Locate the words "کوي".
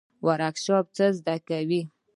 1.47-1.81